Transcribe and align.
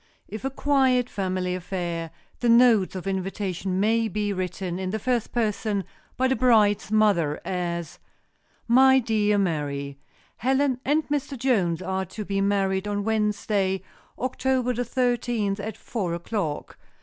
If 0.27 0.43
a 0.43 0.49
quiet 0.49 1.11
family 1.11 1.53
affair, 1.53 2.09
the 2.39 2.49
notes 2.49 2.95
of 2.95 3.05
invitation 3.05 3.79
may 3.79 4.07
be 4.07 4.33
written 4.33 4.79
in 4.79 4.89
the 4.89 4.97
first 4.97 5.31
person 5.31 5.83
by 6.17 6.27
the 6.27 6.35
bride's 6.35 6.91
mother, 6.91 7.39
as: 7.45 7.99
"My 8.67 8.97
Dear 8.97 9.37
Mary: 9.37 9.99
"Helen 10.37 10.79
and 10.83 11.07
Mr. 11.09 11.37
Jones 11.37 11.83
are 11.83 12.05
to 12.05 12.25
be 12.25 12.41
married 12.41 12.87
on 12.87 13.03
Wednesday, 13.03 13.83
October 14.17 14.73
the 14.73 14.85
thirteenth, 14.85 15.59
at 15.59 15.77
four 15.77 16.15
o'clock. 16.15 16.79